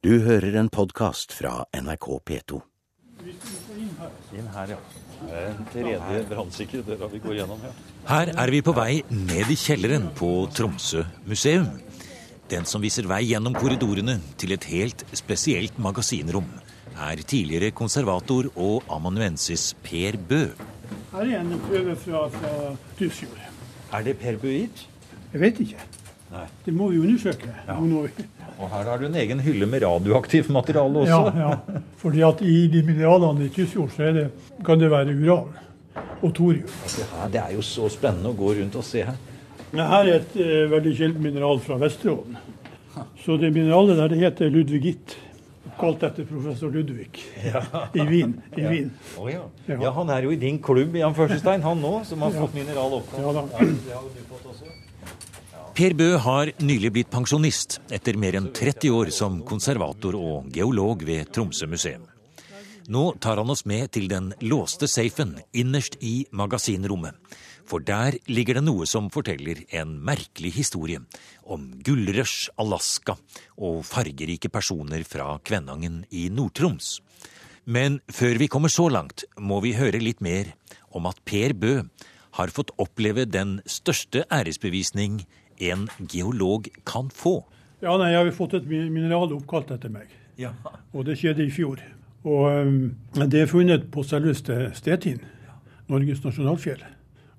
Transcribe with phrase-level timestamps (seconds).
[0.00, 2.60] Du hører en podkast fra NRK P2.
[4.32, 4.78] Inn her, ja.
[5.20, 7.60] Det er en tredje brannsikker døra vi går gjennom.
[7.66, 7.72] ja.
[8.08, 11.68] Her er vi på vei ned i kjelleren på Tromsø museum.
[12.50, 16.48] Den som viser vei gjennom korridorene til et helt spesielt magasinrom,
[16.96, 20.40] er tidligere konservator og amanuensis Per Bø.
[21.12, 22.54] Her er en prøve fra, fra
[22.98, 23.44] Tysfjord.
[23.92, 24.86] Er det Per Bø hit?
[25.34, 25.86] Jeg vet ikke.
[26.30, 26.46] Nei.
[26.64, 27.52] Det må vi undersøke.
[27.68, 28.26] Nå må vi-
[28.60, 31.20] Og her har du en egen hylle med radioaktivt materiale også.
[31.32, 31.80] Ja, ja.
[32.00, 34.26] Fordi at i de mineralene i Tysfjord så det,
[34.66, 35.48] kan det være uran
[36.20, 36.68] og thorium.
[36.86, 39.16] Se Det er jo så spennende å gå rundt og se her.
[39.70, 42.36] Det her er et eh, veldig sjeldent mineral fra Vesterålen.
[43.24, 45.16] Så det mineralet der det heter ludvigitt.
[45.80, 47.22] Kalt etter professor Ludvig
[47.96, 48.34] i Wien.
[48.56, 48.90] I Wien.
[49.16, 49.46] Oh, ja.
[49.64, 49.78] Ja.
[49.86, 52.98] ja, han er jo i din klubb, Jan Førstestein, han nå, som har fått mineral
[52.98, 53.22] oppkalt.
[53.24, 53.44] Ja da.
[53.86, 54.68] det har du fått også.
[55.80, 61.00] Per Bø har nylig blitt pensjonist etter mer enn 30 år som konservator og geolog
[61.08, 62.02] ved Tromsø museum.
[62.92, 67.16] Nå tar han oss med til den låste safen innerst i magasinrommet.
[67.64, 71.00] For der ligger det noe som forteller en merkelig historie
[71.48, 73.16] om gullrush, Alaska
[73.56, 76.98] og fargerike personer fra Kvænangen i Nord-Troms.
[77.64, 80.52] Men før vi kommer så langt, må vi høre litt mer
[80.92, 81.76] om at Per Bø
[82.36, 85.22] har fått oppleve den største æresbevisning
[85.60, 87.40] en geolog kan få.
[87.80, 90.10] Ja, nei, jeg har fått et mineral oppkalt etter meg.
[90.40, 90.52] Ja.
[90.92, 91.80] Og det skjedde i fjor.
[92.28, 92.80] Og um,
[93.16, 95.20] det er funnet på selveste Stetin,
[95.88, 96.82] Norges nasjonalfjell.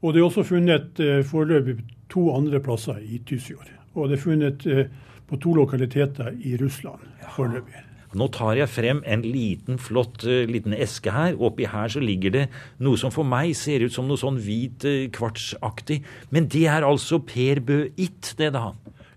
[0.02, 1.77] Og det er også funnet uh, foreløpig
[2.09, 3.69] to andre plasser i Tysfjord.
[3.94, 4.83] Og det er funnet uh,
[5.30, 7.05] på to lokaliteter i Russland
[7.36, 7.91] foreløpig.
[8.17, 11.36] Nå tar jeg frem en liten, flott eh, liten eske her.
[11.40, 12.45] Oppi her så ligger det
[12.84, 16.02] noe som for meg ser ut som noe sånn hvit eh, kvartsaktig.
[16.30, 18.72] Men det er altså Per Bø It, det da?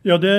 [0.04, 0.34] Ja, det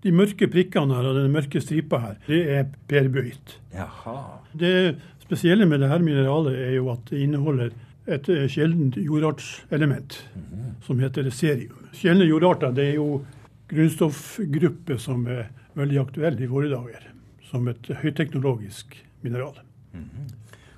[0.00, 3.58] de mørke prikkene her og den mørke stripa her, det er perbøyt.
[3.74, 4.16] Jaha.
[4.56, 7.74] Det spesielle med dette mineralet er jo at det inneholder
[8.10, 10.16] et eh, sjeldent jordartselement
[10.86, 11.84] som heter serium.
[11.96, 13.20] Sjeldne jordarter det er jo
[13.70, 17.09] grunnstoffgruppe som er veldig aktuelle i våre dager.
[17.50, 19.58] Som et høyteknologisk mineral.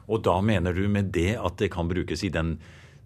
[0.08, 2.56] Og da mener du med det at det kan brukes i den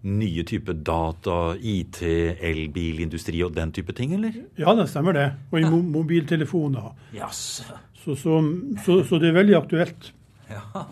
[0.07, 4.35] nye type data, IT, elbilindustri og den type ting, eller?
[4.59, 5.27] Ja, det stemmer det.
[5.51, 6.93] Og i mo mobiltelefoner.
[7.15, 7.63] Yes.
[8.03, 8.39] Så, så,
[8.85, 10.11] så, så det er veldig aktuelt.
[10.49, 10.85] Ja.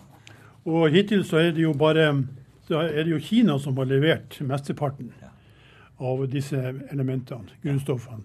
[0.66, 2.10] Og hittil så er det jo bare
[2.66, 5.12] så er det jo Kina som har levert mesteparten
[6.02, 6.58] av disse
[6.90, 8.24] elementene, grunnstoffene,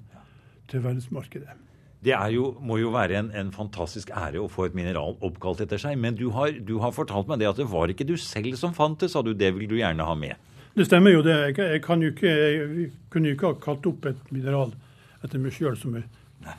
[0.71, 1.53] til verdensmarkedet.
[2.01, 5.61] Det er jo, må jo være en, en fantastisk ære å få et mineral oppkalt
[5.61, 5.99] etter seg.
[6.01, 8.73] Men du har, du har fortalt meg det at det var ikke du selv som
[8.73, 9.35] fant det, sa du.
[9.37, 10.33] Det vil du gjerne ha med.
[10.73, 11.35] Det stemmer jo det.
[11.51, 14.73] Jeg, jo ikke, jeg kunne jo ikke ha kalt opp et mineral
[15.21, 16.07] etter meg sjøl som jeg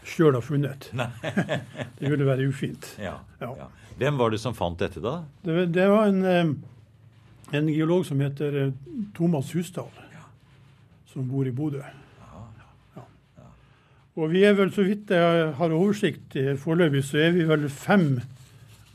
[0.07, 0.91] sjøl har funnet.
[1.99, 2.93] det ville være ufint.
[3.03, 3.55] Ja, Ja.
[3.65, 3.71] ja.
[3.99, 5.19] Hvem var det som fant dette, da?
[5.45, 6.55] Det, det var en,
[7.53, 8.71] en geolog som heter eh,
[9.15, 9.91] Thomas Husdal,
[11.13, 11.83] som bor i Bodø.
[14.21, 17.69] Og vi er vel, så vidt jeg har oversikt eh, foreløpig, så er vi vel
[17.73, 18.19] fem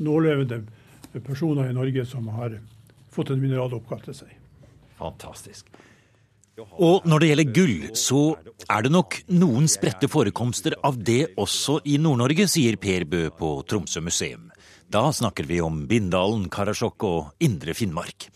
[0.04, 0.62] nålevende
[1.26, 2.60] personer i Norge som har
[3.14, 4.36] fått et mineral oppkalt til seg.
[5.00, 5.70] Fantastisk.
[6.58, 8.22] Og når det gjelder gull, så
[8.66, 13.52] er det nok noen spredte forekomster av det også i Nord-Norge, sier Per Bø på
[13.70, 14.48] Tromsø museum.
[14.90, 18.30] Da snakker vi om Bindalen, Karasjok og Indre Finnmark.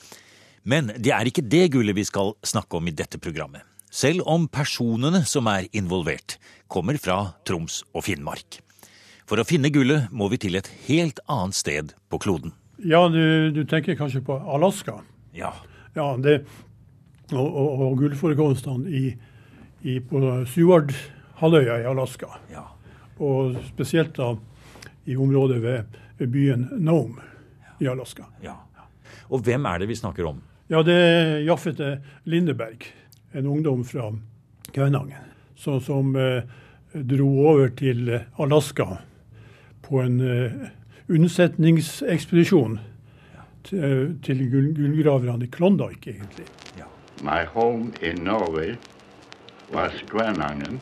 [0.69, 3.65] Men det er ikke det gullet vi skal snakke om i dette programmet.
[3.91, 6.37] Selv om personene som er involvert,
[6.71, 8.61] kommer fra Troms og Finnmark.
[9.27, 12.53] For å finne gullet må vi til et helt annet sted på kloden.
[12.79, 15.01] Ja, du, du tenker kanskje på Alaska.
[15.35, 15.51] Ja.
[15.95, 16.37] Ja, det,
[17.35, 19.11] og, og, og gullforekomstene i,
[19.83, 20.23] i, på
[20.53, 22.31] Seward-halvøya i Alaska.
[22.53, 22.67] ja.
[23.21, 24.31] Og spesielt da
[25.05, 27.21] i området ved, ved byen Nome
[27.83, 28.25] i Alaska.
[28.41, 28.55] ja.
[29.31, 30.41] Og hvem er det vi snakker om?
[30.71, 31.91] Ja, det er Jaffete
[32.27, 32.83] Lindeberg,
[33.33, 34.11] en ungdom fra
[34.73, 36.43] Kvænangen, som, som eh,
[36.93, 38.85] dro over til eh, Alaska
[39.81, 40.51] på en eh,
[41.09, 42.79] unnsetningsekspedisjon
[43.63, 46.45] til, til gullgraverne i Klondyke, egentlig.
[47.21, 48.75] My home in Norway
[49.73, 50.79] was Kvænangen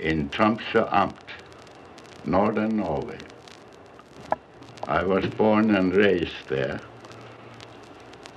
[0.00, 1.36] in Tromsø Amt,
[2.24, 3.18] northern Norway.
[4.88, 6.80] I was born and raised there,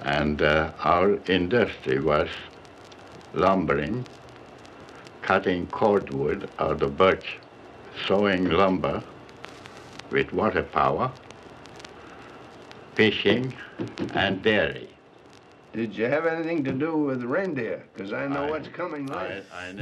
[0.06, 2.30] and uh, our industry was
[3.34, 4.06] lumbering,
[5.22, 7.38] cutting cordwood out of birch,
[8.08, 9.04] sawing lumber
[10.12, 11.12] with water power,
[12.96, 13.54] fishing,
[14.14, 14.93] and dairy.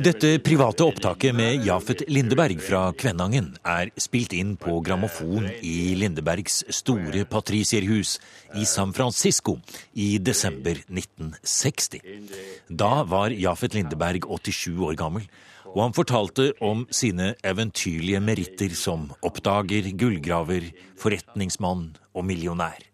[0.01, 6.61] Dette private opptaket med Jafet Lindeberg fra Kvænangen er spilt inn på grammofon i Lindebergs
[6.77, 8.13] store patricierhus
[8.55, 9.57] i San Francisco
[9.91, 11.99] i desember 1960.
[12.71, 15.27] Da var Jafet Lindeberg 87 år gammel,
[15.73, 20.71] og han fortalte om sine eventyrlige meritter som oppdager, gullgraver,
[21.03, 22.90] forretningsmann og millionær.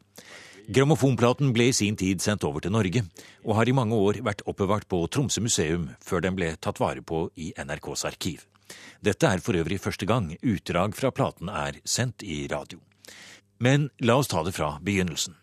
[0.67, 3.05] Grammofonplaten ble i sin tid sendt over til Norge,
[3.47, 6.99] og har i mange år vært oppbevart på Tromsø museum før den ble tatt vare
[6.99, 8.41] på i NRKs arkiv.
[8.99, 12.81] Dette er for øvrig første gang utdrag fra platen er sendt i radio.
[13.63, 15.37] Men la oss ta det fra begynnelsen.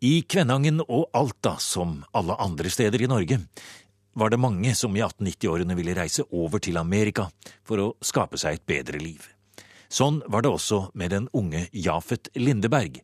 [0.00, 3.42] I Kvænangen og Alta, som alle andre steder i Norge,
[4.16, 7.28] var det mange som i 1890-årene ville reise over til Amerika
[7.60, 9.28] for å skape seg et bedre liv.
[9.92, 13.02] Sånn var det også med den unge Jafet Lindeberg,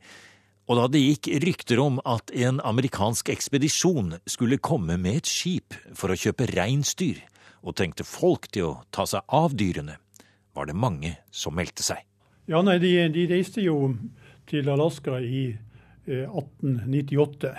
[0.69, 5.77] og da det gikk rykter om at en amerikansk ekspedisjon skulle komme med et skip
[5.97, 7.23] for å kjøpe reinsdyr,
[7.65, 9.97] og trengte folk til å ta seg av dyrene,
[10.53, 12.05] var det mange som meldte seg.
[12.49, 13.95] Ja, nei, de, de reiste jo
[14.49, 15.43] til Alaska i
[16.07, 17.55] eh, 1898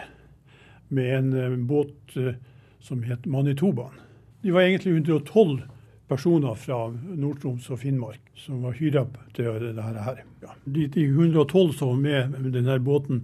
[0.94, 2.38] med en eh, båt eh,
[2.82, 3.98] som het Manitobaen.
[4.42, 5.66] De var egentlig 112
[6.10, 10.24] personer fra Nord-Troms og Finnmark som var hyra til å gjøre dette her.
[10.44, 10.56] Ja.
[10.66, 13.24] De, de 112 som var med med denne båten,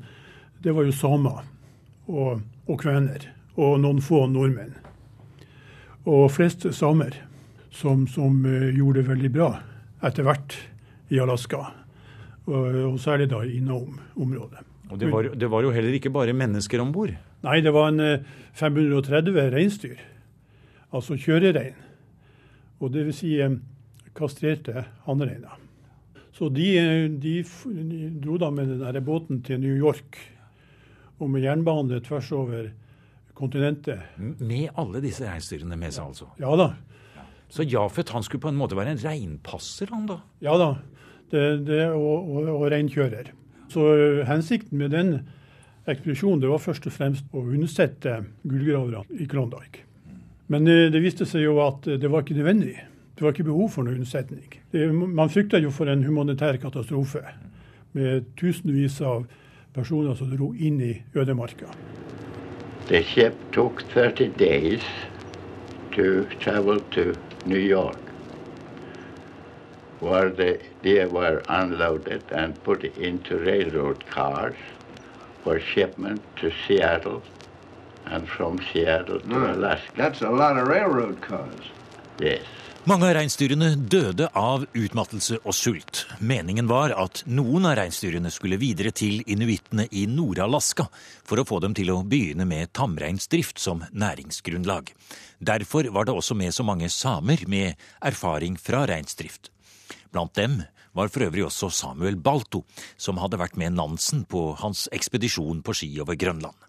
[0.62, 1.44] det var jo samer
[2.08, 4.76] og, og kvener og noen få nordmenn.
[6.06, 7.18] Og flest samer
[7.74, 9.50] som, som eh, gjorde det veldig bra
[10.06, 10.58] etter hvert
[11.14, 11.64] i Alaska.
[12.46, 14.62] Og, og særlig da i Nome-området.
[14.94, 17.16] Og det var, det var jo heller ikke bare mennesker om bord.
[17.46, 19.98] Nei, det var en eh, 530 reinsdyr.
[20.96, 21.85] Altså kjørerein.
[22.82, 23.60] Og det vil si eh,
[24.16, 25.62] kastrerte hannreiner.
[26.36, 27.36] Så de, eh, de,
[28.22, 30.18] dro da med den der båten til New York.
[31.20, 32.74] Og med jernbane tvers over
[33.36, 34.04] kontinentet.
[34.18, 36.28] Med alle disse reinsdyrene med seg, altså.
[36.40, 36.74] Ja da.
[37.52, 40.20] Så Jafet han skulle på en måte være en reinpasser, han da?
[40.44, 40.74] Ja da.
[41.32, 43.32] Det, det, og, og, og reinkjører.
[43.72, 45.16] Så eh, hensikten med den
[45.88, 49.85] ekspedisjonen det var først og fremst å unnsette gullgraverne i Klondyke.
[50.48, 52.76] Men det viste seg jo at det var ikke nødvendig.
[53.16, 54.60] Det var ikke behov for noe unnsetning.
[54.94, 57.24] Man frykta jo for en humanitær katastrofe
[57.96, 59.24] med tusenvis av
[59.76, 61.72] personer som dro inn i ødemarka.
[62.88, 64.84] The ship took 30 days
[65.96, 67.16] to travel to
[67.46, 67.98] New York,
[70.02, 74.56] where they, they were unloaded and put into railroad cars
[75.44, 77.24] for shipment to Seattle
[78.12, 79.54] and from Seattle to.
[79.54, 79.92] Alaska.
[79.96, 81.72] That's a lot of railroad cars.
[82.20, 82.46] Yes.
[82.86, 86.04] Mange av reinsdyrene døde av utmattelse og sult.
[86.22, 90.86] Meningen var at noen av reinsdyrene skulle videre til inuittene i Nord-Alaska
[91.26, 94.94] for å få dem til å begynne med tamreinsdrift som næringsgrunnlag.
[95.42, 97.74] Derfor var det også med så mange samer med
[98.06, 99.50] erfaring fra reinsdrift.
[100.14, 100.62] Blant dem
[100.94, 102.62] var for øvrig også Samuel Balto,
[103.02, 106.65] som hadde vært med Nansen på hans ekspedisjon på ski over Grønland.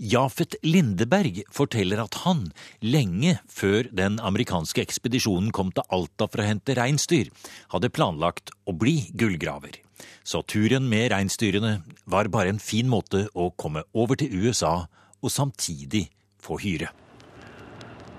[0.00, 2.46] Jafet Lindeberg forteller at han,
[2.80, 7.28] lenge før den amerikanske ekspedisjonen kom til Alta for å hente reinsdyr,
[7.74, 9.76] hadde planlagt å bli gullgraver.
[10.24, 14.86] Så turen med reinsdyrene var bare en fin måte å komme over til USA
[15.20, 16.06] og samtidig
[16.40, 16.88] få hyre.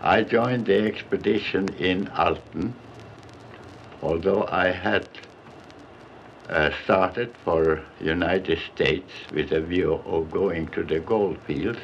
[0.05, 2.75] I joined the expedition in Alton,
[4.01, 5.09] although I had
[6.51, 11.79] uh, started for United States with a view of going to the gold fields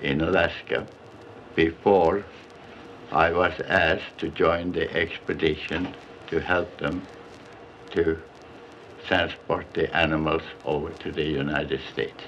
[0.00, 0.86] in Alaska
[1.54, 2.24] before
[3.12, 5.94] I was asked to join the expedition
[6.28, 7.06] to help them
[7.90, 8.18] to
[9.06, 12.22] transport the animals over to the United States.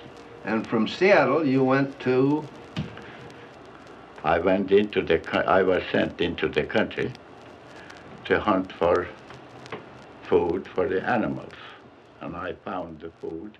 [0.44, 2.46] And from Seattle, you went to.
[4.22, 7.12] I went into the, I was sent into the country
[8.26, 9.06] to hunt for
[10.28, 11.54] food for the animals.
[12.20, 13.58] And I found the food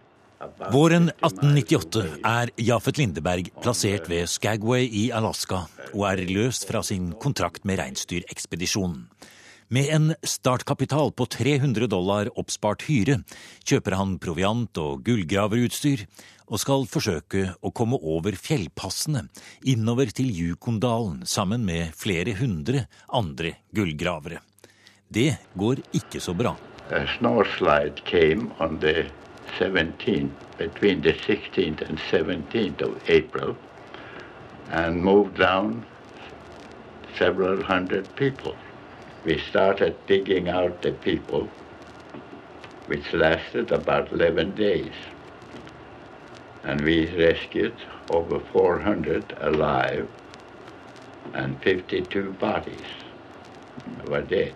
[0.72, 7.12] Våren 1898 er Jafet Lindeberg plassert ved Skagway i Alaska og er løst fra sin
[7.22, 9.06] kontrakt med reinsdyrekspedisjonen.
[9.72, 13.22] Med en startkapital på 300 dollar oppspart hyre
[13.64, 16.04] kjøper han proviant og gullgraverutstyr
[16.44, 19.24] og skal forsøke å komme over fjellpassene
[19.72, 24.42] innover til Yukondalen sammen med flere hundre andre gullgravere.
[25.14, 26.20] Det går ikke
[26.90, 29.06] a snow slide came on the
[29.58, 33.56] 17th, between the 16th and 17th of April,
[34.70, 35.84] and moved down
[37.16, 38.56] several hundred people.
[39.24, 41.48] We started digging out the people,
[42.86, 44.94] which lasted about 11 days.
[46.64, 47.76] And we rescued
[48.10, 50.08] over 400 alive,
[51.34, 52.90] and 52 bodies
[54.08, 54.54] were dead.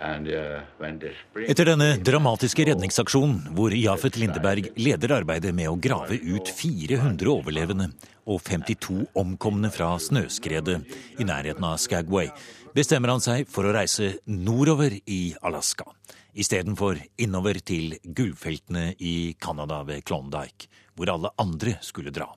[0.00, 7.90] Etter denne dramatiske redningsaksjonen, hvor Jafet Lindeberg leder arbeidet med å grave ut 400 overlevende
[8.24, 10.78] og 52 omkomne fra snøskredet
[11.20, 12.30] i nærheten av Skagway,
[12.72, 15.84] bestemmer han seg for å reise nordover i Alaska,
[16.32, 22.30] istedenfor innover til gullfeltene i Canada ved Klondyke, hvor alle andre skulle dra.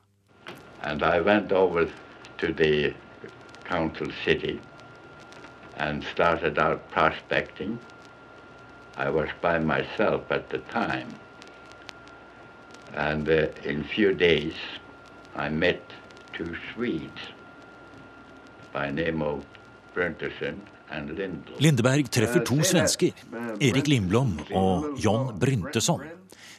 [0.84, 1.88] And I went over
[2.40, 2.92] to the
[3.64, 4.60] council city
[5.78, 7.80] and started out prospecting.
[8.98, 11.08] I was by myself at the time.
[12.96, 14.54] And uh, in few days,
[15.36, 15.82] I met
[16.34, 17.20] two Swedes
[18.72, 19.44] by name of
[20.90, 21.60] and Lindblom.
[21.60, 23.14] Lindeberg treffer to svensker,
[23.62, 26.02] Erik Lindblom og John Bryntesson.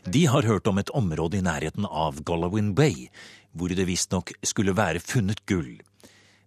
[0.05, 3.09] De har hørt om et område i nærheten av Gollowin Bay,
[3.53, 5.79] hvor det visstnok skulle være funnet gull.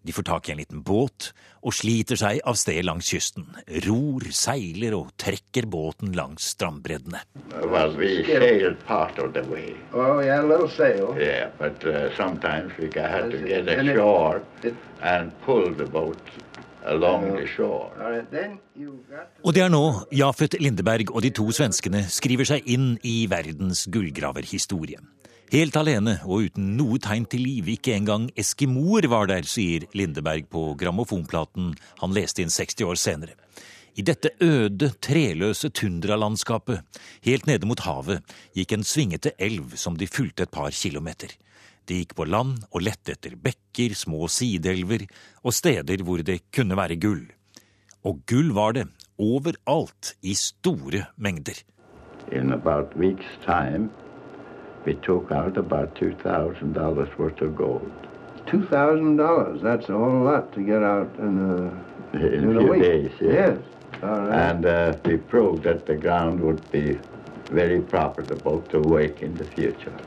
[0.07, 1.33] De får tak i en liten båt
[1.67, 3.43] og sliter seg av sted langs kysten.
[3.83, 7.19] Ror, seiler og trekker båten langs strandbreddene.
[7.67, 9.73] Well, we sailed part of the way.
[9.91, 11.11] Oh, yeah, a little sail.
[11.19, 15.85] Yeah, but uh, sometimes we had to get And it- ashore it- and pull the
[15.85, 16.17] boat
[16.85, 17.91] along the shore.
[17.99, 19.43] All right, then you got to...
[19.43, 19.83] Og det er nå
[20.15, 25.03] Jafet Lindeberg og de to svenskene skriver seg inn i verdens gullgraverhistorie.
[25.47, 30.49] Helt alene og uten noe tegn til liv, ikke engang eskimoer var der, sier Lindeberg
[30.51, 31.69] på grammofonplaten
[32.01, 33.37] han leste inn 60 år senere.
[33.95, 36.83] I dette øde, treløse tundralandskapet,
[37.23, 38.25] helt nede mot havet,
[38.59, 41.31] gikk en svingete elv som de fulgte et par kilometer.
[41.87, 45.05] De gikk på land og lette etter bekker, små sideelver
[45.47, 47.23] og steder hvor det kunne være gull.
[48.03, 48.83] Og gull var det,
[49.15, 51.63] overalt, i store mengder.
[52.35, 53.87] In about week's time,
[54.87, 57.91] we took out about $2,000 worth of gold.
[58.51, 59.57] Two thousand dollars.
[59.67, 61.55] That's a whole lot to get out in a
[62.17, 62.81] In in a a few week.
[62.91, 63.33] days, Yes.
[63.39, 63.57] Yes.
[64.03, 64.39] All right.
[64.47, 66.85] And uh, we proved that the ground would be
[67.61, 69.97] very profitable to work in the future.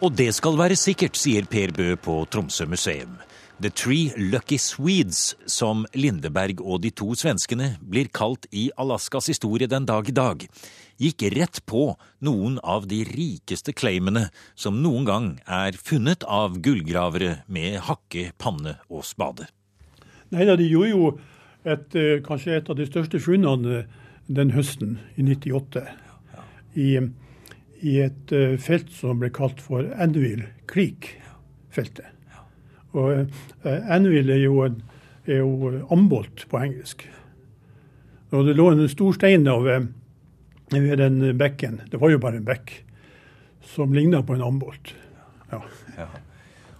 [0.00, 3.14] Og det skal være sikkert, sier Per Bø på Tromsø museum.
[3.64, 9.64] The Three Lucky Swedes, som Lindeberg og de to svenskene blir kalt i Alaskas historie
[9.72, 10.44] den dag i dag,
[11.00, 11.86] gikk rett på
[12.28, 18.76] noen av de rikeste claimene som noen gang er funnet av gullgravere med hakke, panne
[18.92, 19.48] og spade.
[20.28, 21.12] Nei de gjorde jo
[21.64, 25.86] et, eh, kanskje et av de største funnene eh, den høsten i 98.
[26.76, 26.90] I,
[27.80, 32.13] i et eh, felt som ble kalt for Anvil Creek-feltet.
[32.94, 33.10] Og
[33.66, 34.80] eh, Anvil er jo, en,
[35.26, 37.06] er jo ambolt på engelsk.
[38.34, 39.86] Og det lå en stor stein over
[40.72, 42.72] ved, ved den bekken, det var jo bare en bekk,
[43.74, 44.94] som ligna på en ambolt.
[45.52, 46.08] Ja.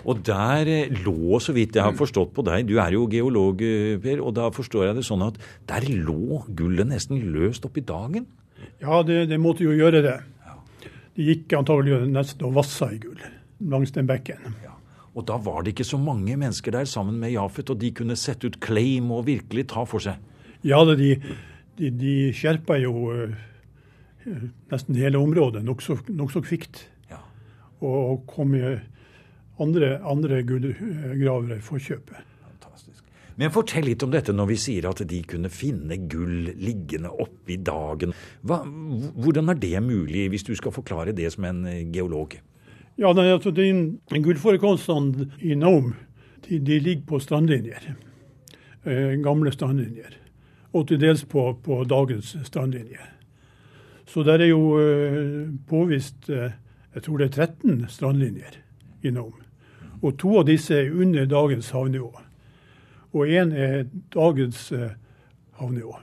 [0.04, 3.62] Og der eh, lå, så vidt jeg har forstått på deg, du er jo geolog,
[3.64, 5.38] eh, Per, og da forstår jeg det sånn at
[5.70, 8.28] der lå gullet nesten løst opp i dagen?
[8.82, 10.18] Ja, det, det måtte jo gjøre det.
[11.14, 13.20] Det gikk antagelig nesten og vassa i gull
[13.70, 14.56] langs den bekken.
[15.14, 18.16] Og da var det ikke så mange mennesker der sammen med Jafet, og de kunne
[18.18, 20.18] sette ut claim og virkelig ta for seg.
[20.66, 21.14] Ja, de,
[21.78, 23.34] de, de skjerpa jo eh,
[24.72, 26.86] nesten hele området nokså nok så kvikt.
[27.10, 27.20] Ja.
[27.84, 28.56] Og, kom
[29.60, 32.32] andre, andre gullgravere for kjøpet.
[32.42, 33.04] Fantastisk.
[33.38, 37.54] Men fortell litt om dette når vi sier at de kunne finne gull liggende oppe
[37.54, 38.14] i dagen.
[38.42, 42.38] Hva, hvordan er det mulig, hvis du skal forklare det som en eh, geolog?
[42.96, 43.68] Ja, nei, altså de,
[44.22, 45.96] Gullforekomstene i Nome
[46.44, 47.88] de, de ligger på strandlinjer.
[48.84, 50.18] Eh, gamle strandlinjer.
[50.74, 53.08] Og til dels på, på dagens strandlinjer.
[54.06, 56.52] Så der er jo eh, påvist eh,
[56.94, 58.58] jeg tror det er 13 strandlinjer
[59.02, 59.42] i Nome.
[60.02, 62.12] Og to av disse er under dagens havnivå.
[63.14, 64.92] Og én er dagens eh,
[65.58, 65.96] havnivå.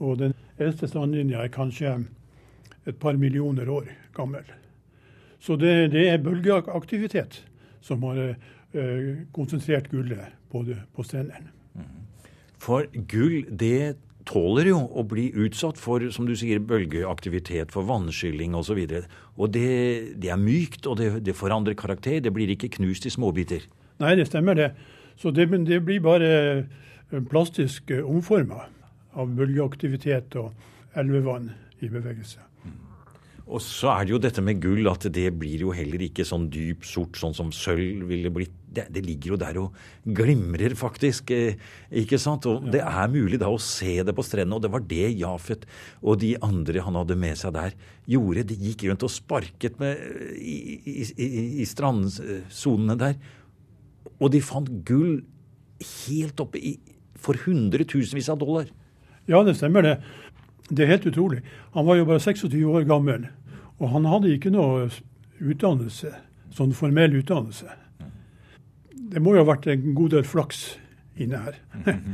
[0.00, 1.98] Og den eldste strandlinja er kanskje
[2.88, 4.42] et par millioner år gammel.
[5.40, 7.40] Så det, det er bølgeaktivitet
[7.84, 11.48] som har eh, konsentrert gullet på, på strendene.
[12.60, 13.96] For gull, det
[14.28, 18.82] tåler jo å bli utsatt for, som du sier, bølgeaktivitet, for vannskylling osv.
[18.84, 19.70] Og, så og det,
[20.20, 22.20] det er mykt, og det, det forandrer karakter.
[22.20, 23.64] Det blir ikke knust i småbiter.
[24.00, 24.70] Nei, det stemmer det.
[25.20, 26.30] Så det, det blir bare
[26.60, 28.66] eh, plastisk eh, omforma
[29.16, 30.52] av bølgeaktivitet og
[31.00, 32.49] elvevann i bevegelse.
[33.50, 36.46] Og så er det jo dette med gull, at det blir jo heller ikke sånn
[36.52, 38.54] dyp sort, sånn som sølv ville blitt.
[38.70, 41.32] Det, det ligger jo der og glimrer, faktisk.
[41.34, 41.56] Eh,
[42.02, 42.46] ikke sant?
[42.46, 44.60] Og det er mulig da å se det på strendene.
[44.60, 45.66] Og det var det Jafet
[46.04, 47.74] og de andre han hadde med seg der,
[48.06, 48.46] gjorde.
[48.52, 49.98] De gikk rundt og sparket med,
[50.38, 51.28] i, i, i,
[51.64, 53.18] i strandsonene der.
[54.20, 55.24] Og de fant gull
[55.82, 56.76] helt oppe i
[57.20, 58.70] for hundretusenvis av dollar.
[59.28, 59.98] Ja, det stemmer det.
[60.70, 61.42] Det er helt utrolig.
[61.74, 63.26] Han var jo bare 26 år gammel.
[63.80, 64.88] Og han hadde ikke noe
[65.40, 66.12] utdannelse,
[66.52, 67.70] sånn formell utdannelse.
[69.10, 70.64] Det må jo ha vært en god del flaks
[71.20, 71.56] inne her.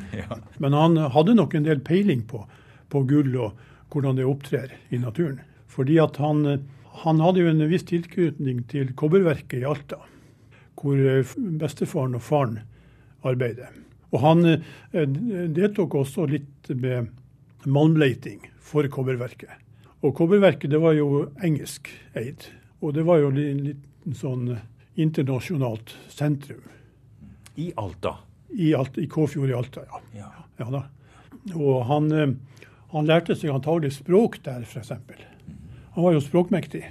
[0.62, 2.44] Men han hadde nok en del peiling på,
[2.92, 3.58] på gull og
[3.92, 5.40] hvordan det opptrer i naturen.
[5.70, 6.44] Fordi at han,
[7.02, 10.00] han hadde jo en viss tilknytning til kobberverket i Alta,
[10.78, 11.02] hvor
[11.60, 12.60] bestefaren og faren
[13.26, 13.74] arbeider.
[14.14, 15.06] Og han eh,
[15.52, 17.10] deltok også litt med
[17.66, 19.65] malmleiting for kobberverket.
[20.06, 22.46] Og Kobberverket det var jo engelsk eid.
[22.80, 24.52] Og det var jo en liten sånn
[24.94, 26.62] internasjonalt sentrum.
[27.56, 28.18] I Alta?
[28.54, 30.02] I, Alta, i Kåfjord i Alta, ja.
[30.14, 30.28] ja.
[30.60, 30.84] ja da.
[31.56, 32.34] Og han, eh,
[32.92, 34.92] han, lærte seg antagelig språk der, f.eks.
[35.96, 36.84] Han var jo språkmektig.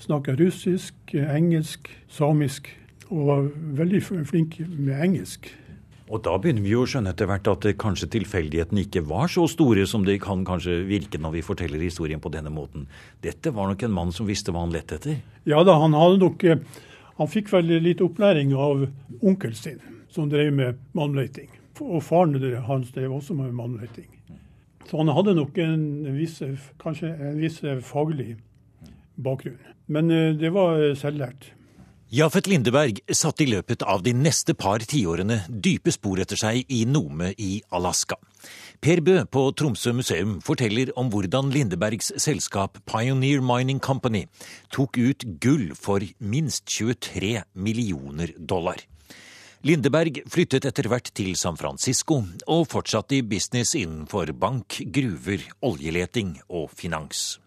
[0.00, 2.70] Snakka russisk, engelsk, samisk.
[3.10, 3.48] Og var
[3.80, 5.50] veldig flink med engelsk.
[6.10, 9.44] Og da begynner vi jo å skjønne etter hvert at kanskje tilfeldighetene ikke var så
[9.50, 12.88] store som det kan kanskje virke når vi forteller historien på denne måten.
[13.22, 15.20] Dette var nok en mann som visste hva han lette etter?
[15.46, 16.62] Ja da, han hadde nok eh,
[17.20, 18.86] Han fikk veldig litt opplæring av
[19.20, 21.50] onkelen sin, som drev med malmleiting.
[21.84, 24.08] Og faren hans drev også med malmleiting.
[24.88, 25.82] Så han hadde nok en
[26.16, 26.40] viss,
[26.80, 28.38] kanskje en viss faglig
[29.20, 29.60] bakgrunn.
[29.86, 31.52] Men eh, det var selvlært.
[32.10, 36.80] Jafet Lindeberg satte i løpet av de neste par tiårene dype spor etter seg i
[36.82, 38.16] Nome i Alaska.
[38.82, 44.24] Per Bø på Tromsø museum forteller om hvordan Lindebergs selskap Pioneer Mining Company
[44.74, 48.82] tok ut gull for minst 23 millioner dollar.
[49.62, 56.40] Lindeberg flyttet etter hvert til San Francisco og fortsatte i business innenfor bank, gruver, oljeleting
[56.48, 57.38] og finans.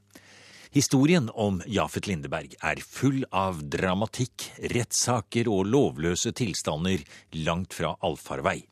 [0.73, 7.03] Historien om Jafet Lindeberg er full av dramatikk, rettssaker og lovløse tilstander
[7.45, 8.63] langt fra allfarvei.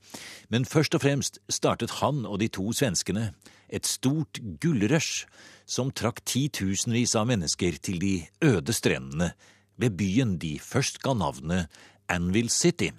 [0.50, 3.28] Men først og fremst startet han og de to svenskene
[3.70, 5.28] et stort gullrush
[5.70, 8.16] som trakk titusenvis av mennesker til de
[8.50, 9.30] øde strendene
[9.78, 11.70] ved byen de først ga navnet
[12.10, 12.90] Anvil City,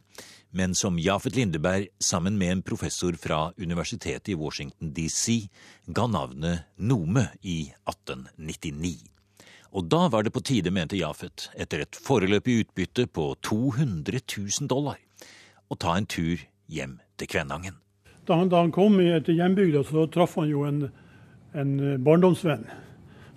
[0.53, 5.49] men som Jafet Lindeberg sammen med en professor fra universitetet i Washington DC
[5.87, 9.09] ga navnet Nome i 1899.
[9.73, 14.69] Og da var det på tide, mente Jafet, etter et foreløpig utbytte på 200 000
[14.69, 15.01] dollar,
[15.73, 17.79] å ta en tur hjem til Kvænangen.
[18.29, 20.85] Da han, da han kom til hjembygda, så traff han jo en,
[21.57, 21.73] en
[22.05, 22.69] barndomsvenn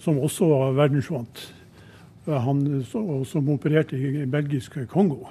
[0.04, 1.48] som også var verdensvant.
[2.28, 5.30] Han som opererte i belgisk Kongo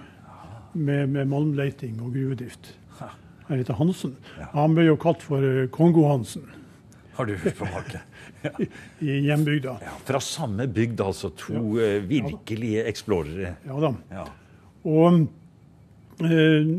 [0.74, 2.74] med, med malmleiting og gruvedrift.
[3.46, 4.16] Han heter Hansen.
[4.54, 6.46] Han ble jo kalt for eh, Kongo-Hansen.
[7.14, 8.00] Har du hørt på maken?
[8.42, 8.50] Ja.
[9.04, 9.76] I hjembygda.
[9.84, 11.30] Ja, fra samme bygd, altså.
[11.38, 11.98] To ja.
[11.98, 13.54] uh, virkelige explorere.
[13.68, 13.92] Ja da.
[14.10, 14.24] Ja.
[14.88, 15.20] Og
[16.24, 16.72] uh,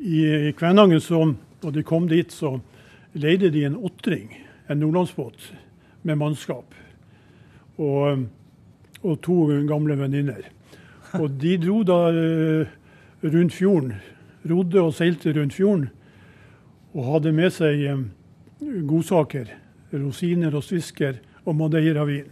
[0.00, 1.22] i, Kvænangen, så,
[1.62, 2.56] da de kom dit, så
[3.12, 4.32] leide de en åtring,
[4.70, 5.52] en nordlandsbåt,
[6.02, 6.74] med mannskap.
[7.78, 8.26] Og,
[9.02, 10.48] og to gamle venninner.
[11.20, 12.78] Og de dro da uh,
[13.22, 13.94] rundt fjorden.
[14.50, 15.88] Rodde og seilte rundt fjorden.
[16.92, 18.06] Og hadde med seg um,
[18.88, 19.52] godsaker.
[19.92, 22.30] Rosiner og svisker og madeiravin.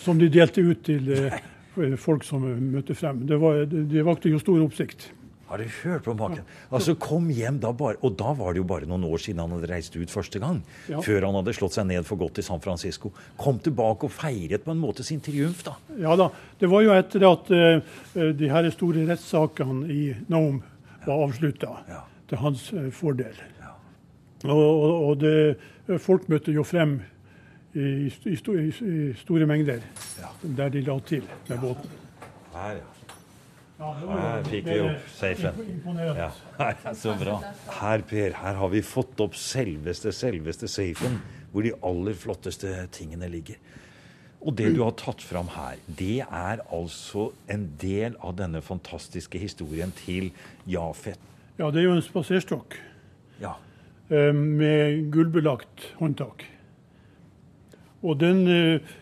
[0.00, 1.96] Som de delte ut til nei.
[2.00, 3.24] folk som møtte frem.
[3.28, 5.10] Det, var, det, det vakte jo stor oppsikt.
[5.50, 6.44] Har du hørt på maken?
[6.70, 9.50] Altså, kom hjem da bare Og da var det jo bare noen år siden han
[9.56, 10.60] hadde reist ut første gang.
[10.86, 11.00] Ja.
[11.02, 13.10] Før han hadde slått seg ned for godt i San Francisco.
[13.40, 15.74] Kom tilbake og feiret på en måte sin triumf, da.
[15.98, 16.28] Ja da.
[16.60, 17.96] Det var jo etter at uh,
[18.38, 20.62] de her store rettssakene i Nome
[21.06, 22.04] var avslutta, ja.
[22.30, 23.42] til hans uh, fordel.
[23.58, 23.74] Ja.
[24.44, 25.34] Og, og, og det,
[25.98, 27.00] folk møtte jo frem
[27.74, 29.82] i, i, i store mengder
[30.42, 31.98] der de la til med båten.
[32.54, 32.99] Her, ja.
[33.80, 35.60] Her fikk vi opp safen.
[36.20, 36.30] Ja,
[36.96, 37.38] så bra.
[37.80, 41.16] Her, Per, her har vi fått opp selveste, selveste safen,
[41.52, 43.56] hvor de aller flotteste tingene ligger.
[44.40, 49.40] Og det du har tatt fram her, det er altså en del av denne fantastiske
[49.40, 50.30] historien til
[50.68, 51.20] Jafet.
[51.60, 52.78] Ja, det er jo en spaserstokk
[53.40, 53.56] ja.
[54.08, 56.46] Eh, med gullbelagt håndtak.
[58.00, 58.94] Og den eh,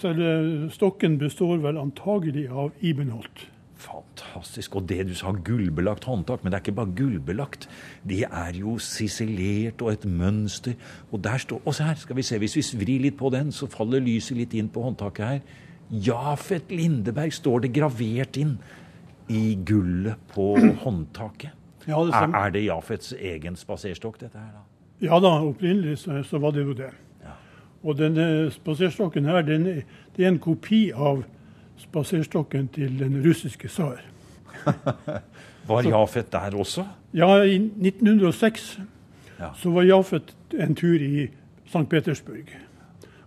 [0.00, 3.46] Selve stokken består vel antagelig av ibenholt.
[3.80, 4.76] Fantastisk.
[4.76, 6.42] Og det du sa, gullbelagt håndtak.
[6.42, 7.66] Men det er ikke bare gullbelagt.
[8.08, 10.76] Det er jo sisilert og et mønster.
[11.12, 12.38] Og der står Og se her, skal vi se.
[12.38, 15.40] Hvis vi vrir litt på den, så faller lyset litt inn på håndtaket her.
[15.90, 18.58] Jafet Lindeberg står det gravert inn
[19.28, 21.50] i gullet på håndtaket.
[21.88, 24.66] Ja, det Er, er det Jafets egen spaserstokk, dette her, da?
[25.00, 26.90] Ja da, opprinnelig så, så var det jo det.
[27.82, 29.64] Og denne spaserstokken her, den
[30.16, 31.22] det er en kopi av
[31.80, 34.02] spaserstokken til den russiske tsar.
[35.68, 36.84] Var Jafet der også?
[37.14, 38.80] Ja, i 1906
[39.40, 39.52] Ja.
[39.56, 41.30] så var Jafet en tur i
[41.66, 41.88] St.
[41.88, 42.50] Petersburg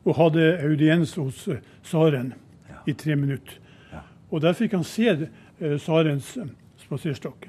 [0.05, 1.47] og hadde audiens hos
[1.83, 2.33] tsaren
[2.69, 2.75] ja.
[2.85, 3.55] i tre minutter.
[4.31, 6.49] Og der fikk han se eh, tsarens eh,
[6.81, 7.47] spaserstokk.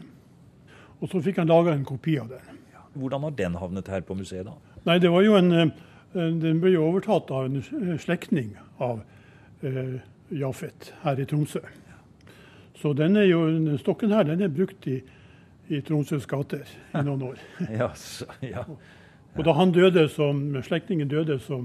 [1.00, 2.60] Og så fikk han laga en kopi av den.
[2.94, 4.54] Hvordan har den havnet her på museet, da?
[4.86, 5.72] Nei, det var jo en eh,
[6.14, 9.02] Den ble jo overtatt av en eh, slektning av
[9.66, 9.96] eh,
[10.34, 11.62] Jafet her i Tromsø.
[12.78, 15.00] Så den er jo, den stokken her den er brukt i,
[15.72, 16.62] i Tromsøs gater
[16.94, 17.42] i noen år.
[17.80, 18.62] Ja, så, ja.
[19.34, 21.64] Og da han døde, som, slektningen døde, så,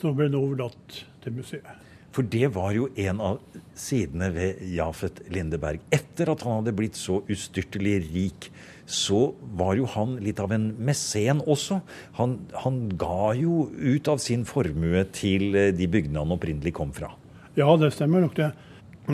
[0.00, 1.83] så ble den overlatt til museet.
[2.14, 3.40] For det var jo en av
[3.74, 5.82] sidene ved Jafet Lindeberg.
[5.94, 8.48] Etter at han hadde blitt så ustyrtelig rik,
[8.86, 11.80] så var jo han litt av en mesen også.
[12.20, 16.92] Han, han ga jo ut av sin formue til eh, de bygdene han opprinnelig kom
[16.94, 17.10] fra.
[17.58, 18.52] Ja, det stemmer nok det.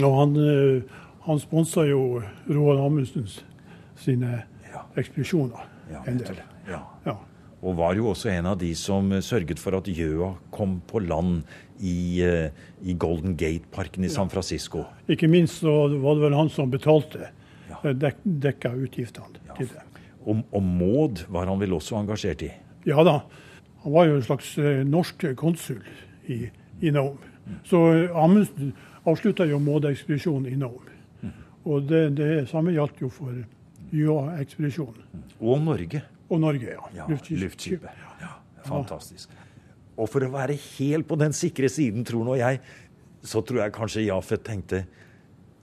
[0.02, 3.40] Og han, eh, han sponsa jo Roald Amundsens
[4.00, 4.42] sine
[4.98, 6.38] ekspedisjoner Ja, en del.
[6.68, 6.84] Ja.
[7.06, 7.16] Ja.
[7.62, 11.02] Og var jo også en av de som eh, sørget for at gjøa kom på
[11.04, 11.42] land
[11.80, 12.48] i, eh,
[12.88, 14.86] i Golden Gate-parken i San Francisco.
[15.12, 17.28] Ikke minst så var det vel han som betalte,
[17.70, 17.76] Ja.
[17.84, 19.82] eh, dek, dekka utgiftene til det.
[20.26, 22.50] Og, og Maud var han vel også engasjert i?
[22.88, 23.18] Ja da,
[23.84, 24.54] han var jo en slags
[24.88, 25.82] norsk konsul
[26.28, 26.46] i,
[26.80, 27.18] i Naum.
[27.64, 28.72] Så eh, Amundsen
[29.04, 30.86] avslutta jo Maud-ekspedisjonen i Naum.
[31.68, 33.36] Og det, det samme gjaldt jo for
[33.92, 35.04] Gjøa-ekspedisjonen.
[35.40, 36.00] Og Norge.
[36.30, 36.84] Og Norge, ja.
[36.94, 37.90] Ja, luftskipet.
[38.20, 38.34] Ja,
[38.66, 39.32] fantastisk.
[39.98, 42.60] Og for å være helt på den sikre siden, tror nå jeg,
[43.26, 44.84] så tror jeg kanskje Jafet tenkte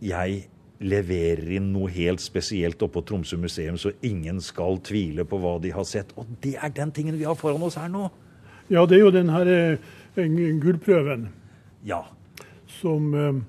[0.03, 0.43] jeg
[0.77, 5.71] leverer inn noe helt spesielt oppå Tromsø museum, så ingen skal tvile på hva de
[5.73, 6.11] har sett.
[6.19, 8.09] Og det er den tingen vi har foran oss her nå.
[8.69, 9.77] Ja, det er jo den her eh,
[10.61, 11.29] gullprøven
[11.87, 12.03] Ja.
[12.67, 13.39] som, eh,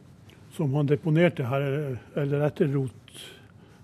[0.56, 2.94] som han deponerte her, eh, eller etterlot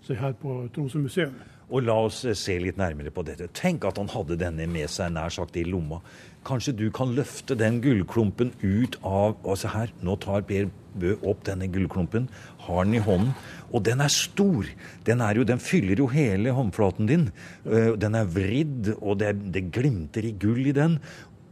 [0.07, 1.35] seg her på Tromsø museum.
[1.75, 3.51] Og la oss eh, se litt nærmere på dette.
[3.57, 5.99] Tenk at han hadde denne med seg nær sagt i lomma.
[6.47, 11.17] Kanskje du kan løfte den gullklumpen ut av Og se her, nå tar Per Bø
[11.27, 12.29] opp denne gullklumpen,
[12.69, 13.33] har den i hånden.
[13.75, 14.69] Og den er stor.
[15.09, 17.25] Den, er jo, den fyller jo hele håndflaten din.
[17.67, 21.01] Eh, Den er vridd, og det, det glimter i gull i den.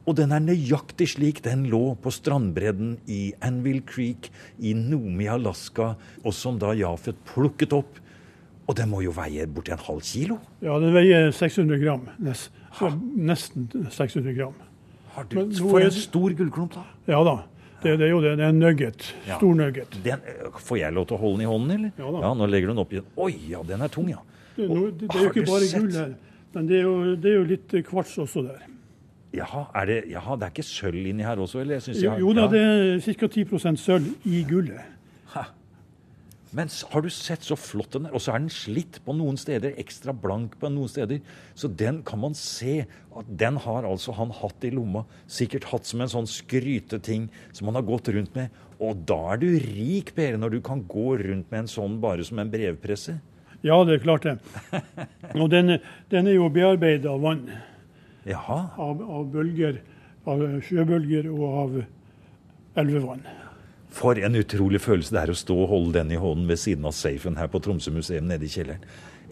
[0.06, 5.92] Og den er nøyaktig slik den lå på strandbredden i Anvil Creek i Nomi, Alaska,
[6.22, 7.98] og som da Jafet plukket opp.
[8.70, 10.36] Og den må jo veie borti en halv kilo.
[10.62, 12.04] Ja, den veier 600 gram.
[12.22, 12.46] Nes,
[13.16, 14.54] nesten 600 gram.
[15.16, 16.84] Har du, Men for en stor gullklump, da.
[17.10, 17.42] Ja da.
[17.82, 18.36] Det, det er jo det.
[18.38, 19.08] Det er en nugget.
[19.26, 19.36] Ja.
[19.40, 19.96] Stor nugget.
[20.04, 21.94] Den, eh, får jeg lov til å holde den i hånden, eller?
[21.98, 22.34] Ja da.
[22.38, 23.08] nå legger du den opp igjen.
[23.26, 24.22] Oi, ja, den er tung, ja.
[24.54, 26.14] Det, er det, det er jo ikke bare sett- gull her,
[26.54, 28.62] men det er, jo, det er jo litt eh, kvarts også der.
[29.32, 31.80] Jaha, er det, jaha, det er ikke sølv inni her også, eller?
[31.80, 32.48] Jeg jeg, jo da, ja.
[32.52, 33.28] det er ca.
[33.32, 34.91] 10% sølv i gullet.
[36.52, 38.12] Men har du sett så flott den er?
[38.12, 41.22] Og så er den slitt på noen steder, ekstra blank på noen steder.
[41.56, 42.82] Så den kan man se
[43.16, 45.06] at den har altså han hatt i lomma.
[45.24, 48.52] Sikkert hatt som en sånn skryteting som han har gått rundt med.
[48.82, 52.26] Og da er du rik, Per, når du kan gå rundt med en sånn bare
[52.28, 53.16] som en brevpresse.
[53.62, 54.36] Ja, det er klart det.
[55.40, 55.78] Og den,
[56.12, 57.46] den er jo bearbeidet av vann.
[58.28, 58.58] Jaha.
[58.76, 59.80] Av, av bølger,
[60.28, 61.78] av sjøbølger og av
[62.82, 63.24] elvevann.
[63.92, 66.86] For en utrolig følelse det er å stå og holde den i hånden ved siden
[66.88, 68.84] av safen her på Tromsø museum nede i kjelleren.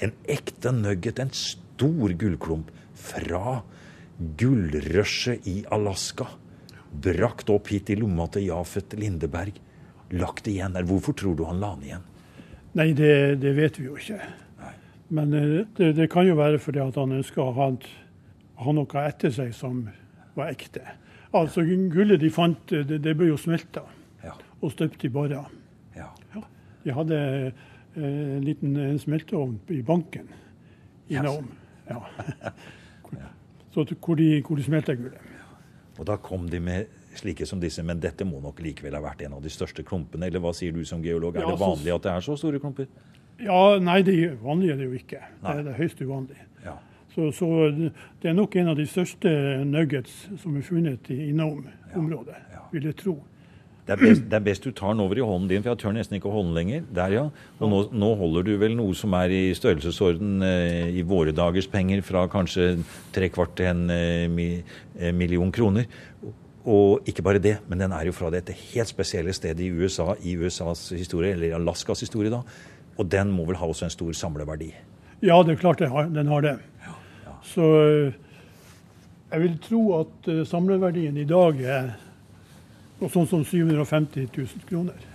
[0.05, 2.68] En ekte nugget, en stor gullklump
[3.01, 3.61] fra
[4.40, 6.29] gullrushet i Alaska.
[6.90, 9.57] Brakt opp hit i lomma til Jafet Lindeberg.
[10.20, 10.85] Lagt igjen der.
[10.88, 12.07] Hvorfor tror du han la den igjen?
[12.77, 14.18] Nei, det, det vet vi jo ikke.
[15.11, 17.70] Men eh, det, det kan jo være fordi at han ønska å ha,
[18.64, 19.87] ha noe etter seg som
[20.37, 20.85] var ekte.
[21.35, 23.87] Altså Gullet de fant, eh, det, det ble jo smelta.
[24.61, 25.51] Og støpt i barrer.
[25.96, 26.09] ja.
[26.85, 30.29] De hadde eh, en liten smelteovn i banken
[31.09, 31.40] i Yes.
[31.90, 31.99] Ja.
[33.70, 35.18] Så hvor de, hvor de smelte gullet.
[35.99, 36.87] Og da kom de med
[37.18, 40.29] slike som disse, men dette må nok likevel ha vært en av de største klumpene.
[40.31, 41.35] Eller hva sier du som geolog?
[41.35, 42.87] Er det vanlig at det er så store klumper?
[43.40, 45.20] Ja, nei, det vanlige vanlig er det jo ikke.
[45.40, 46.38] Det er det høyst uvanlig.
[46.64, 46.77] Ja.
[47.14, 47.49] Så, så
[48.23, 49.31] det er nok en av de største
[49.66, 52.64] nuggets som er funnet i, innom ja.
[52.70, 53.16] vil jeg tro.
[53.90, 55.81] Det er, best, det er, best, du tar den over i hånden din, for jeg
[55.83, 56.83] tør nesten ikke å holde den lenger.
[56.94, 57.22] Der, ja.
[57.59, 61.66] Og nå, nå, holder du vel noe som er i størrelsesorden eh, i våre dagers
[61.72, 62.68] penger, fra kanskje
[63.11, 64.29] tre kvart til en eh,
[64.94, 65.90] eh, million kroner.
[66.70, 70.12] Og ikke bare det, men den er jo fra dette helt spesielle stedet i USA,
[70.22, 72.44] i USAs historie, eller Alaskas historie, da.
[72.94, 74.70] Og den må vel ha også en stor samleverdi?
[75.24, 76.55] Ja, det er klart den har, den har det.
[76.87, 77.35] Ja, ja.
[77.42, 78.14] Så eh,
[79.33, 81.90] jeg vil tro at uh, samleverdien i dag er
[83.00, 85.08] noe sånt som 750 000 kroner.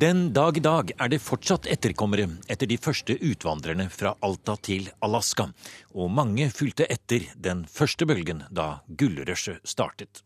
[0.00, 4.86] Den dag i dag er det fortsatt etterkommere etter de første utvandrerne fra Alta til
[5.04, 5.50] Alaska,
[5.92, 10.22] og mange fulgte etter den første bølgen da gullrushet startet.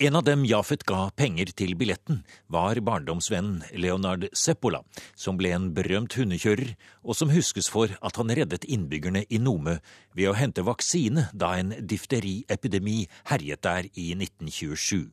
[0.00, 4.78] En av dem Jafet ga penger til billetten, var barndomsvennen Leonard Seppola,
[5.12, 6.70] som ble en berømt hundekjører,
[7.04, 9.74] og som huskes for at han reddet innbyggerne i Nome
[10.16, 15.10] ved å hente vaksine da en difteriepidemi herjet der i 1927.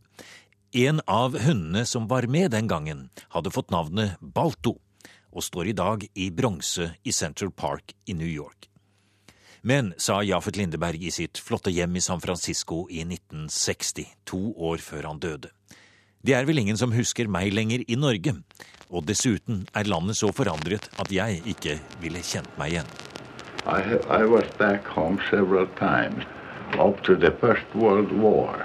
[0.88, 4.78] En av hundene som var med den gangen, hadde fått navnet Balto,
[5.36, 8.67] og står i dag i bronse i Central Park i New York.
[9.68, 14.78] Men, sa Jafet Lindeberg i sitt flotte hjem i San Francisco i 1960, to år
[14.80, 15.50] før han døde.
[16.24, 18.32] Det er vel ingen som husker meg lenger i Norge,
[18.88, 22.94] og dessuten er landet så forandret at jeg ikke ville kjent meg igjen.
[23.68, 26.24] I, I was back home several times,
[26.80, 28.64] up to the First World War.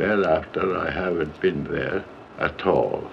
[0.00, 2.00] Thereafter I haven't been there
[2.38, 3.10] at all.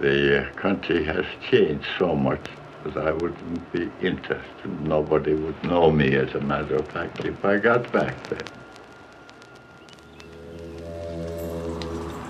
[0.00, 2.48] The country has changed so much
[2.86, 4.84] because I wouldn't be interested.
[4.84, 8.44] Nobody would know me, as a matter of fact, if I got back there.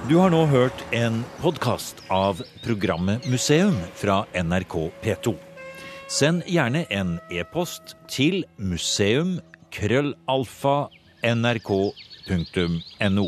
[0.08, 5.34] Du har nå hørt en podkast av programmet Museum fra NRK P2.
[6.08, 9.40] Send gjerne en e-post til museum
[9.74, 10.86] krøllalfa
[11.26, 13.26] nrk.no.